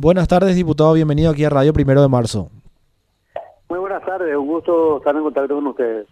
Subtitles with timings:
[0.00, 0.92] Buenas tardes, diputado.
[0.92, 2.50] Bienvenido aquí a Radio Primero de Marzo.
[3.68, 4.36] Muy buenas tardes.
[4.36, 6.06] Un gusto estar en contacto con ustedes.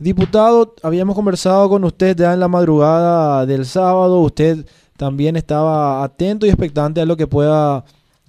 [0.00, 4.18] Diputado, habíamos conversado con usted ya en la madrugada del sábado.
[4.18, 4.66] Usted
[4.96, 7.84] también estaba atento y expectante a lo que pueda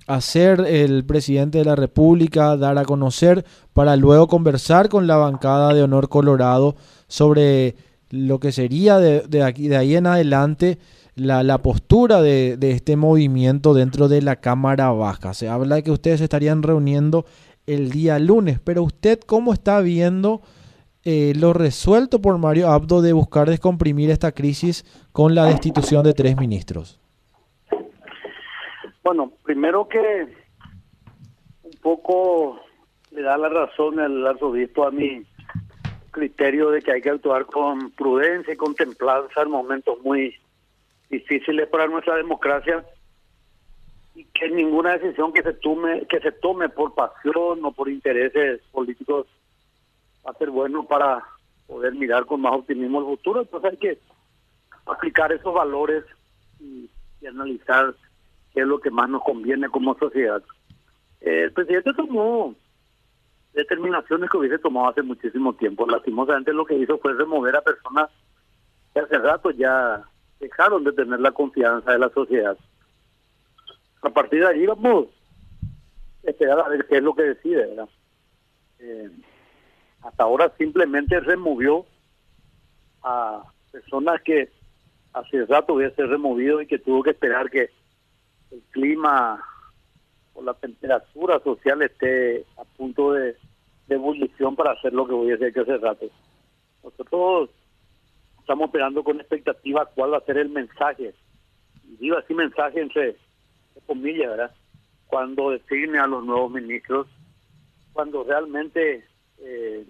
[0.05, 3.43] hacer el presidente de la República, dar a conocer
[3.73, 6.75] para luego conversar con la bancada de Honor Colorado
[7.07, 7.73] sobre
[8.11, 10.77] lo que sería de, aquí, de ahí en adelante
[11.15, 15.33] la, la postura de, de, este movimiento dentro de la Cámara Baja.
[15.33, 17.25] Se habla de que ustedes se estarían reuniendo
[17.67, 20.41] el día lunes, pero usted cómo está viendo
[21.03, 26.13] eh, lo resuelto por Mario Abdo de buscar descomprimir esta crisis con la destitución de
[26.13, 26.99] tres ministros.
[29.03, 30.27] Bueno, primero que
[31.63, 32.59] un poco
[33.09, 35.25] le da la razón el arzobispo a mi
[36.11, 40.35] criterio de que hay que actuar con prudencia y con templanza en momentos muy
[41.11, 42.83] difíciles para nuestra democracia
[44.15, 48.61] y que ninguna decisión que se tome que se tome por pasión o por intereses
[48.71, 49.27] políticos
[50.25, 51.23] va a ser bueno para
[51.67, 53.99] poder mirar con más optimismo el futuro entonces hay que
[54.85, 56.03] aplicar esos valores
[56.59, 56.89] y,
[57.21, 57.93] y analizar
[58.53, 60.41] qué es lo que más nos conviene como sociedad
[61.21, 62.55] el presidente tomó
[63.53, 65.85] determinaciones que hubiese tomado hace muchísimo tiempo.
[65.85, 68.09] Lastimosamente lo que hizo fue remover a personas
[68.93, 70.03] que hace rato ya
[70.41, 72.57] dejaron de tener la confianza de la sociedad.
[74.01, 75.07] A partir de ahí vamos
[76.25, 77.67] a esperar a ver qué es lo que decide.
[77.67, 77.89] ¿verdad?
[78.79, 79.09] Eh,
[80.01, 81.85] hasta ahora simplemente removió
[83.03, 84.49] a personas que
[85.13, 87.69] hace rato hubiese removido y que tuvo que esperar que
[88.51, 89.43] el clima
[90.33, 93.35] o la temperatura social esté a punto de,
[93.87, 96.07] de ebullición para hacer lo que hacer que hace rato.
[96.83, 97.49] Nosotros
[98.41, 101.13] estamos esperando con expectativa cuál va a ser el mensaje.
[101.99, 103.15] Digo así mensaje entre
[103.85, 104.55] comillas, ¿verdad?
[105.07, 107.07] Cuando designe a los nuevos ministros,
[107.93, 109.05] cuando realmente
[109.39, 109.85] eh,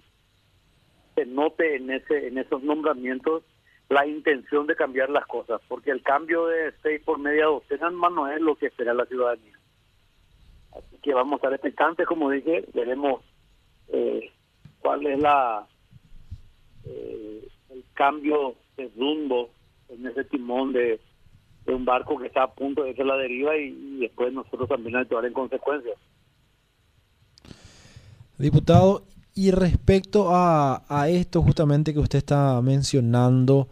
[1.15, 3.43] se note en ese en esos nombramientos
[3.89, 8.11] la intención de cambiar las cosas, porque el cambio de seis por media docena más
[8.11, 9.57] no es lo que espera la ciudadanía.
[10.71, 13.21] Así que vamos a estar expectantes, como dije, veremos
[13.89, 14.31] eh,
[14.79, 15.67] cuál es la
[16.85, 17.30] eh,
[17.93, 19.49] cambio de rumbo
[19.89, 20.99] en ese timón de,
[21.67, 24.95] un barco que está a punto de a la deriva y, y después nosotros también
[24.95, 25.93] actuar en consecuencia.
[28.37, 29.03] Diputado,
[29.35, 33.67] y respecto a, a esto justamente que usted está mencionando,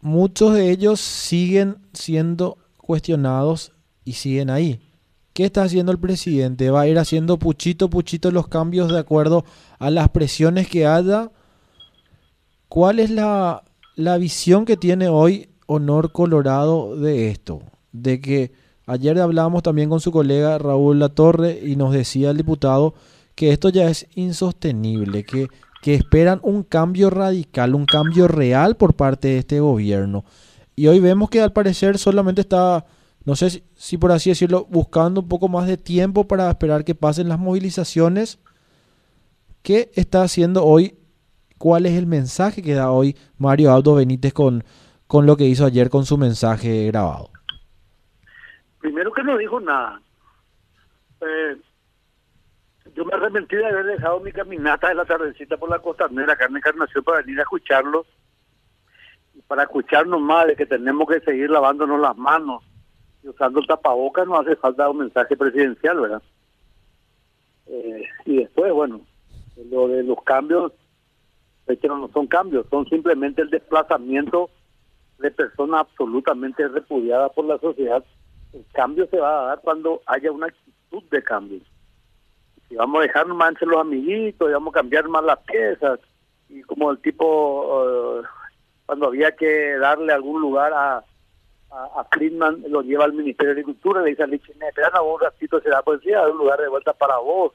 [0.00, 3.72] muchos de ellos siguen siendo cuestionados
[4.04, 4.80] y siguen ahí.
[5.32, 6.70] ¿Qué está haciendo el presidente?
[6.70, 9.44] ¿Va a ir haciendo puchito, puchito los cambios de acuerdo
[9.78, 11.30] a las presiones que haya?
[12.72, 13.64] ¿Cuál es la,
[13.96, 17.60] la visión que tiene hoy Honor Colorado de esto?
[17.92, 18.52] De que
[18.86, 22.94] ayer hablábamos también con su colega Raúl Latorre y nos decía el diputado
[23.34, 25.48] que esto ya es insostenible, que,
[25.82, 30.24] que esperan un cambio radical, un cambio real por parte de este gobierno.
[30.74, 32.86] Y hoy vemos que al parecer solamente está
[33.26, 36.86] no sé si, si, por así decirlo, buscando un poco más de tiempo para esperar
[36.86, 38.38] que pasen las movilizaciones.
[39.60, 40.96] ¿Qué está haciendo hoy?
[41.62, 44.64] ¿Cuál es el mensaje que da hoy Mario Aldo Benítez con,
[45.06, 47.30] con lo que hizo ayer con su mensaje grabado?
[48.80, 50.02] Primero que no dijo nada.
[51.20, 51.56] Eh,
[52.96, 56.46] yo me arrepentí de haber dejado mi caminata de la tardecita por la costanera acá
[56.46, 58.06] en Encarnación para venir a escucharlo.
[59.46, 62.64] Para escucharnos más de que tenemos que seguir lavándonos las manos
[63.22, 66.22] y usando el tapabocas no hace falta un mensaje presidencial, ¿verdad?
[67.68, 69.02] Eh, y después, bueno,
[69.70, 70.72] lo de los cambios,
[71.66, 74.50] es que no son cambios, son simplemente el desplazamiento
[75.18, 78.04] de personas absolutamente repudiadas por la sociedad.
[78.52, 81.60] El cambio se va a dar cuando haya una actitud de cambio.
[82.68, 86.00] Si vamos a dejar más entre los amiguitos, y vamos a cambiar más las piezas,
[86.48, 88.22] y como el tipo, uh,
[88.86, 91.04] cuando había que darle algún lugar a
[91.72, 95.60] a, Friedman lo lleva al Ministerio de Agricultura, le dice a Lichine, espera un ratito,
[95.60, 97.52] se da poesía, un lugar de vuelta para vos.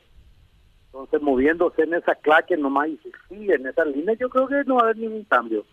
[0.98, 3.00] Entonces, moviéndose en esa claque nomás y
[3.30, 5.64] sigue en esa línea, yo creo que no va a haber ningún cambio.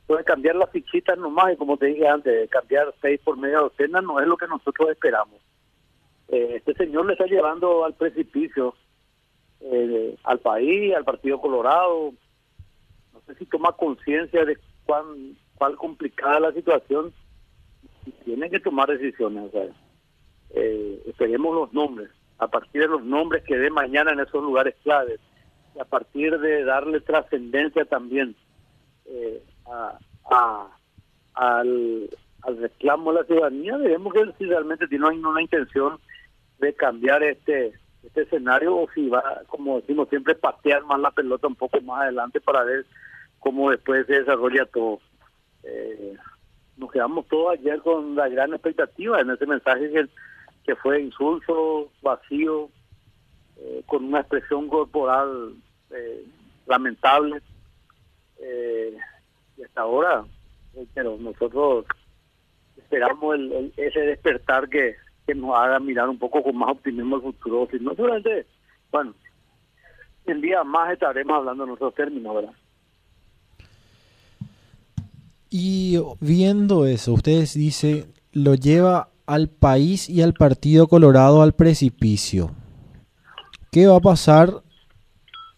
[0.00, 4.00] Entonces, cambiar las fichitas nomás, y como te dije antes, cambiar seis por media docena
[4.00, 5.38] no es lo que nosotros esperamos.
[6.28, 8.74] Eh, este señor le está llevando al precipicio
[9.60, 12.14] eh, al país, al Partido Colorado.
[13.12, 14.56] No sé si toma conciencia de
[14.86, 17.12] cuán, cuál complicada la situación
[18.24, 19.50] tienen que tomar decisiones.
[20.54, 22.08] eh, esperemos los nombres,
[22.38, 25.20] a partir de los nombres que dé mañana en esos lugares claves,
[25.74, 28.34] y a partir de darle trascendencia también
[29.06, 30.68] eh, a,
[31.34, 32.10] al,
[32.42, 35.98] al reclamo de la ciudadanía, veremos que si realmente tiene una intención
[36.58, 37.74] de cambiar este
[38.06, 42.02] este escenario o si va, como decimos siempre, patear más la pelota un poco más
[42.02, 42.84] adelante para ver
[43.38, 45.00] cómo después se desarrolla todo.
[45.62, 46.16] Eh,
[46.76, 50.08] nos quedamos todos ayer con la gran expectativa en ese mensaje que,
[50.64, 52.70] que fue insulso, vacío,
[53.56, 55.54] eh, con una expresión corporal
[55.90, 56.24] eh,
[56.66, 57.40] lamentable.
[59.56, 60.24] y hasta ahora,
[60.94, 61.86] pero nosotros
[62.76, 64.96] esperamos el, ese despertar que,
[65.26, 67.68] que nos haga mirar un poco con más optimismo el futuro.
[67.70, 68.46] Si no, solamente,
[68.90, 69.14] bueno,
[70.26, 72.54] el día más estaremos hablando en nuestros términos, ¿verdad?
[75.50, 82.50] Y viendo eso, ustedes dice lo lleva al país y al Partido Colorado al precipicio.
[83.70, 84.62] ¿Qué va a pasar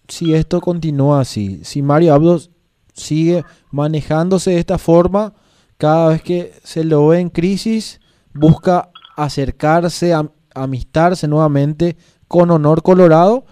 [0.08, 1.60] si esto continúa así?
[1.64, 2.50] Si Mario Abdos
[2.92, 5.34] sigue manejándose de esta forma,
[5.76, 8.00] cada vez que se lo ve en crisis,
[8.32, 10.14] busca acercarse,
[10.54, 11.96] amistarse nuevamente
[12.28, 13.44] con Honor Colorado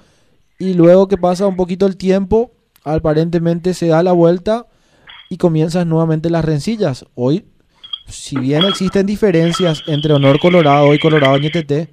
[0.59, 2.53] y luego que pasa un poquito el tiempo,
[2.85, 4.67] aparentemente se da la vuelta
[5.29, 7.05] y comienzan nuevamente las rencillas.
[7.15, 7.47] Hoy,
[8.07, 11.91] si bien existen diferencias entre Honor Colorado y Colorado NTT,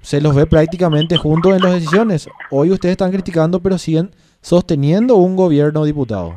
[0.00, 2.28] se los ve prácticamente juntos en las decisiones.
[2.50, 4.10] Hoy ustedes están criticando, pero siguen
[4.40, 6.34] sosteniendo un gobierno diputado.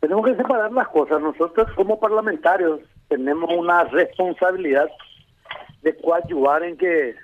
[0.00, 1.20] Tenemos que separar las cosas.
[1.20, 4.88] Nosotros como parlamentarios tenemos una responsabilidad
[5.82, 7.14] de coadyuvar en que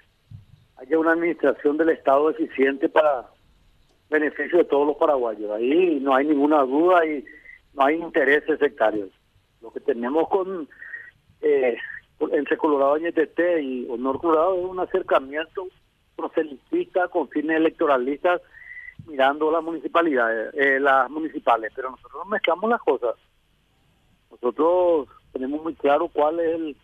[0.77, 3.27] haya una administración del Estado eficiente para
[4.11, 5.51] beneficio de todos los paraguayos.
[5.53, 7.25] Ahí no hay ninguna duda y
[7.75, 9.11] no hay intereses sectarios.
[9.65, 10.69] Lo que tenemos con
[11.41, 11.79] eh,
[12.33, 15.67] entre Colorado y NTT y Honor Colorado es un acercamiento
[16.15, 18.43] proselitista con fines electoralistas
[19.07, 23.15] mirando las municipalidades, eh, las municipales, pero nosotros no mezclamos las cosas.
[24.31, 26.77] Nosotros tenemos muy claro cuál es el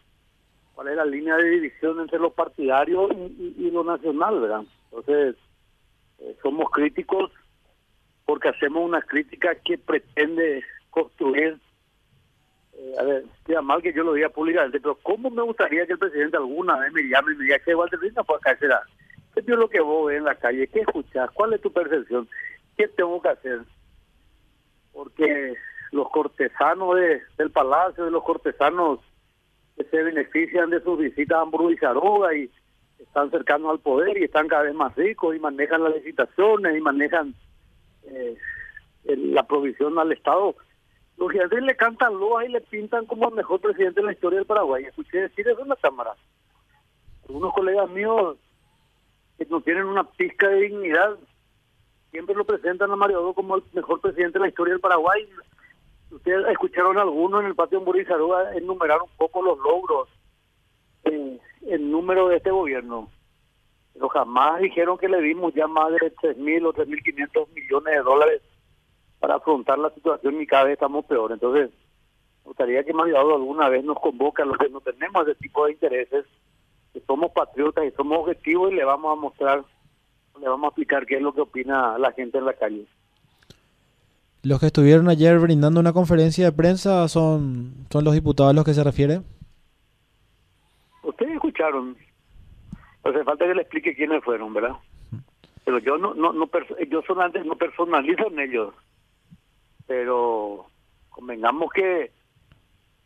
[0.74, 4.62] cuál es la línea de división entre los partidarios y, lo nacional, ¿verdad?
[4.84, 5.36] Entonces,
[6.20, 7.30] eh, somos críticos
[8.24, 11.60] porque hacemos una crítica que pretende construir,
[12.80, 15.92] eh, a ver, queda mal que yo lo diga públicamente, pero ¿cómo me gustaría que
[15.92, 18.80] el presidente alguna vez me llame y me diga que Walter Rina acá será?
[19.34, 20.66] ¿Qué es lo que vos ves en la calle?
[20.66, 21.30] ¿Qué escuchas?
[21.32, 22.26] ¿Cuál es tu percepción?
[22.78, 23.60] ¿Qué tengo que hacer?
[24.92, 25.54] Porque
[25.92, 29.00] los cortesanos de, del palacio, de los cortesanos
[29.76, 32.50] que se benefician de sus visitas a Hamburgo y Zaroga y
[32.98, 36.80] están cercanos al poder y están cada vez más ricos y manejan las licitaciones y
[36.80, 37.34] manejan
[38.04, 38.36] eh,
[39.04, 40.54] la provisión al Estado.
[41.20, 44.38] Los gigantes le cantan loa y le pintan como el mejor presidente de la historia
[44.38, 44.84] del Paraguay.
[44.84, 46.14] Escuché decir eso en la Cámara.
[47.28, 48.38] Algunos colegas míos
[49.38, 51.18] que no tienen una pizca de dignidad
[52.10, 55.28] siempre lo presentan a Mario como el mejor presidente de la historia del Paraguay
[56.10, 60.08] ustedes escucharon algunos en el patio en enumerar un poco los logros
[61.04, 63.08] en el número de este gobierno.
[63.92, 68.42] Pero jamás dijeron que le dimos ya más de 3.000 o 3.500 millones de dólares
[69.20, 71.30] para afrontar la situación y cada vez estamos peor.
[71.32, 75.36] Entonces, me gustaría que Mario alguna vez nos convoque a los que no tenemos ese
[75.36, 76.24] tipo de intereses,
[76.92, 79.62] que somos patriotas y somos objetivos y le vamos a mostrar,
[80.40, 82.86] le vamos a explicar qué es lo que opina la gente en la calle.
[84.42, 88.64] Los que estuvieron ayer brindando una conferencia de prensa son, son los diputados a los
[88.64, 89.20] que se refiere.
[91.02, 91.94] Ustedes escucharon.
[93.04, 94.76] Hace falta que le explique quiénes fueron, ¿verdad?
[95.64, 96.48] Pero yo no, no, no
[96.88, 98.74] yo solamente no personalizo en ellos.
[99.90, 100.66] Pero
[101.08, 102.12] convengamos que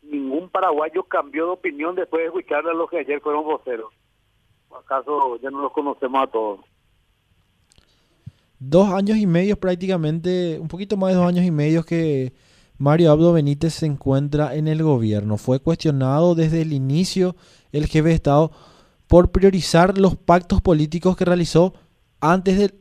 [0.03, 3.91] ningún paraguayo cambió de opinión después de escuchar a los que ayer fueron voceros.
[4.69, 6.59] ¿Acaso ya no los conocemos a todos?
[8.59, 12.33] dos años y medio prácticamente, un poquito más de dos años y medio que
[12.77, 15.37] Mario Abdo Benítez se encuentra en el gobierno.
[15.37, 17.35] Fue cuestionado desde el inicio
[17.71, 18.51] el jefe de Estado
[19.07, 21.73] por priorizar los pactos políticos que realizó
[22.19, 22.73] antes de,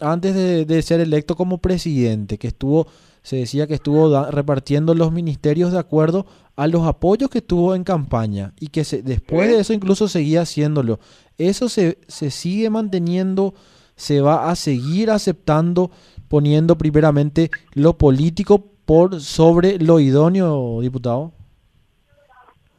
[0.00, 0.34] antes
[0.66, 2.86] de, ser electo como presidente, que estuvo,
[3.22, 6.26] se decía que estuvo repartiendo los ministerios de acuerdo
[6.56, 10.42] a los apoyos que tuvo en campaña y que se, después de eso incluso seguía
[10.42, 10.98] haciéndolo.
[11.38, 13.54] Eso se, se sigue manteniendo
[13.94, 15.90] se va a seguir aceptando
[16.28, 21.32] poniendo primeramente lo político por sobre lo idóneo, diputado?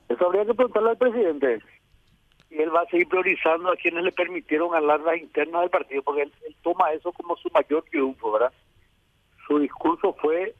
[0.10, 1.60] Eso habría que preguntarle al presidente.
[2.50, 6.04] Y él va a seguir priorizando a quienes le permitieron hablar las internas del partido,
[6.04, 6.32] porque él,
[6.62, 8.52] toma eso como su mayor triunfo, ¿verdad?
[9.48, 10.56] Su discurso fue,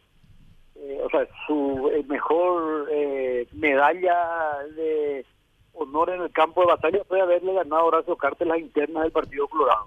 [0.76, 5.26] eh, o sea, su eh, mejor eh, medalla de
[5.74, 9.12] honor en el campo de batalla fue haberle ganado a Horacio Cartes las internas del
[9.12, 9.86] Partido Colorado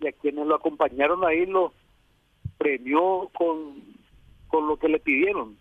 [0.00, 1.72] y a quienes lo acompañaron ahí lo
[2.58, 3.82] premió con,
[4.48, 5.56] con lo que le pidieron.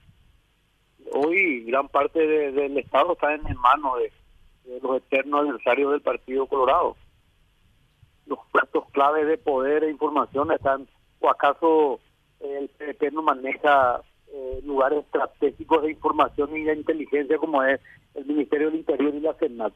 [1.14, 6.96] hoy gran parte del Estado está en manos de, los eternos adversarios del Partido Colorado.
[8.28, 10.88] Los puestos claves de poder e información están,
[11.20, 12.00] o acaso
[12.40, 17.80] el PDP no maneja eh, lugares estratégicos de información y de inteligencia como es
[18.16, 19.74] el Ministerio del Interior y la Senat.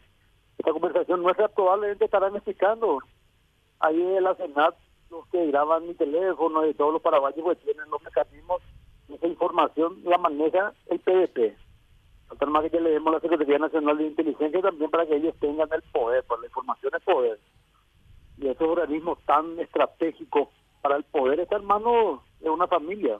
[0.57, 2.99] Esta conversación nuestra probablemente estarán explicando
[3.79, 4.75] ahí en la Senat
[5.09, 8.61] los que graban mi teléfono y todos los paraguayos que tienen los mecanismos,
[9.09, 11.55] esa información la maneja el PDP.
[12.27, 15.35] Falta más que le demos a la Secretaría Nacional de Inteligencia también para que ellos
[15.39, 17.39] tengan el poder, porque la información es poder.
[18.37, 20.49] Y esos organismos tan estratégicos
[20.81, 23.19] para el poder está en manos de una familia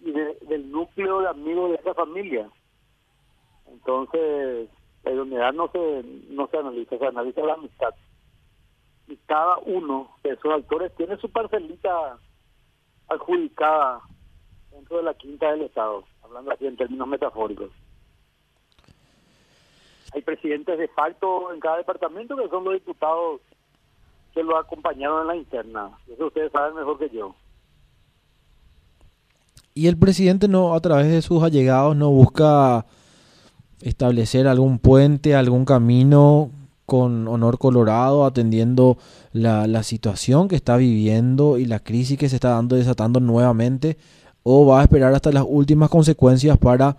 [0.00, 2.48] y del núcleo de amigos de esa familia.
[3.66, 4.68] Entonces,
[5.02, 7.94] la idoneidad no se, no se analiza, se analiza la amistad.
[9.08, 12.18] Y cada uno de esos actores tiene su parcelita
[13.08, 14.00] adjudicada
[14.70, 17.70] dentro de la quinta del Estado, hablando así en términos metafóricos.
[20.14, 23.40] Hay presidentes de facto en cada departamento que son los diputados
[24.32, 25.98] que lo acompañaron en la interna.
[26.08, 27.34] Eso ustedes saben mejor que yo.
[29.74, 32.86] Y el presidente no, a través de sus allegados, no busca
[33.82, 36.50] establecer algún puente, algún camino
[36.86, 38.98] con honor colorado, atendiendo
[39.32, 43.96] la, situación que está viviendo y la crisis que se está dando desatando nuevamente,
[44.42, 46.96] o va a esperar hasta las últimas consecuencias para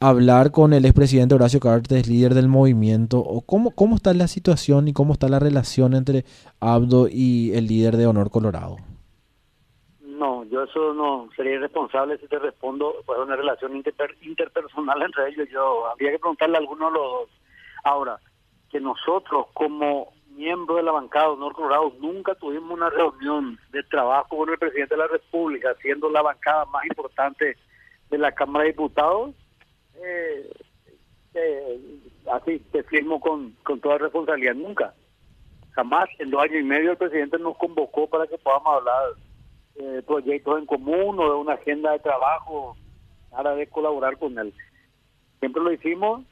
[0.00, 4.88] hablar con el expresidente Horacio Cartes, líder del movimiento, o cómo, cómo está la situación
[4.88, 6.24] y cómo está la relación entre
[6.58, 8.87] Abdo y el líder de Honor Colorado.
[10.58, 15.48] Yo eso no sería irresponsable si te respondo, pues una relación interpersonal entre ellos.
[15.50, 17.30] Yo habría que preguntarle a alguno de los dos.
[17.84, 18.18] Ahora,
[18.68, 24.36] que nosotros como miembros de la bancada de Honor nunca tuvimos una reunión de trabajo
[24.36, 27.56] con el presidente de la República, siendo la bancada más importante
[28.10, 29.34] de la Cámara de Diputados,
[29.94, 30.50] eh,
[31.34, 31.80] eh,
[32.32, 34.92] así te firmo con, con toda responsabilidad, nunca.
[35.70, 39.27] Jamás en dos años y medio el presidente nos convocó para que podamos hablar
[39.76, 42.76] eh, proyectos en común o de una agenda de trabajo
[43.30, 44.52] para de colaborar con él.
[45.40, 46.22] Siempre lo hicimos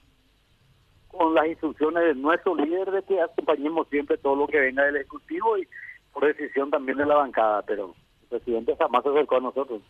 [1.08, 4.96] con las instrucciones de nuestro líder de que acompañemos siempre todo lo que venga del
[4.96, 5.66] Ejecutivo y
[6.12, 9.82] por decisión también de la bancada, pero el presidente jamás se acercó a nosotros.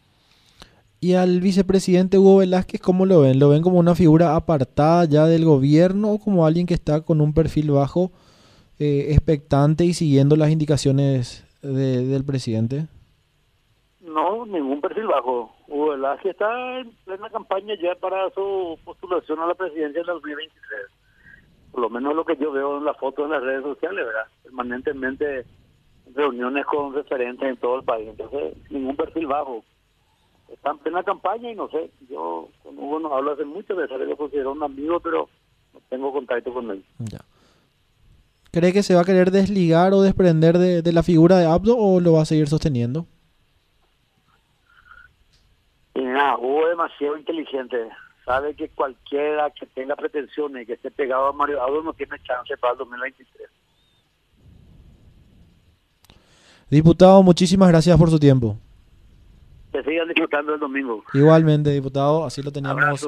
[1.00, 3.38] ¿Y al vicepresidente Hugo Velázquez cómo lo ven?
[3.38, 7.20] ¿Lo ven como una figura apartada ya del gobierno o como alguien que está con
[7.20, 8.12] un perfil bajo,
[8.78, 12.86] eh, expectante y siguiendo las indicaciones del presidente?
[14.16, 15.54] No, ningún perfil bajo.
[15.68, 20.80] Hugo Velázquez está en plena campaña ya para su postulación a la presidencia del 2023.
[21.70, 24.26] Por lo menos lo que yo veo en las fotos en las redes sociales, ¿verdad?
[24.42, 25.44] Permanentemente
[26.14, 28.08] reuniones con referentes en todo el país.
[28.08, 29.62] Entonces, ningún perfil bajo.
[30.48, 33.86] Está en plena campaña y no sé, yo con Hugo no hablo hace mucho, de
[33.86, 35.28] que lo considero un amigo, pero
[35.74, 36.82] no tengo contacto con él.
[37.00, 37.18] Ya.
[38.50, 41.76] ¿Cree que se va a querer desligar o desprender de, de la figura de Abdo
[41.76, 43.04] o lo va a seguir sosteniendo?
[46.34, 47.88] Hugo es demasiado inteligente.
[48.24, 52.16] Sabe que cualquiera que tenga pretensiones y que esté pegado a Mario Abdo no tiene
[52.24, 53.48] chance para el 2023.
[56.68, 58.58] Diputado, muchísimas gracias por su tiempo.
[59.72, 61.04] Que sigan disfrutando el domingo.
[61.14, 63.06] Igualmente, diputado, así lo teníamos.